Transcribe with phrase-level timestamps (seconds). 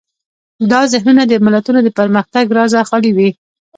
[0.71, 3.29] دا ذهنونه د ملتونو پرمختګ رازه خالي وي.